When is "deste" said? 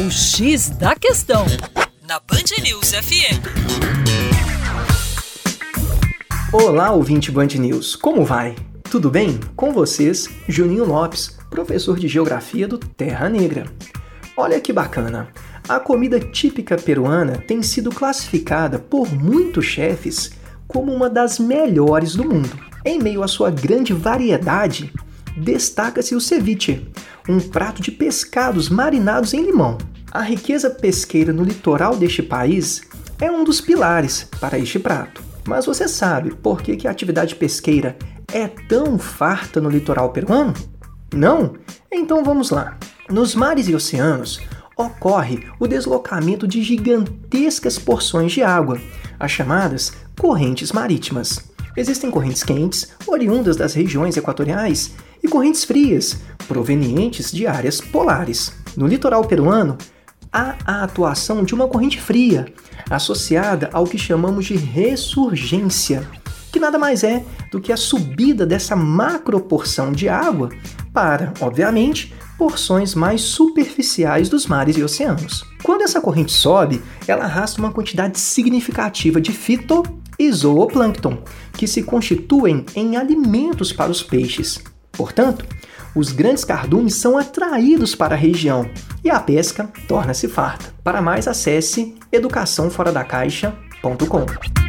31.96-32.20